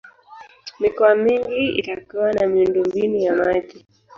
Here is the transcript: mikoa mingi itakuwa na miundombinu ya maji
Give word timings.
mikoa 0.79 1.15
mingi 1.15 1.63
itakuwa 1.79 2.33
na 2.33 2.47
miundombinu 2.47 3.17
ya 3.17 3.35
maji 3.35 3.85